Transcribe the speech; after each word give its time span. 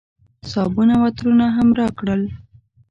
صابون 0.51 0.89
او 0.95 1.01
عطرونه 1.09 1.45
هم 1.57 1.67
راکړل. 1.79 2.21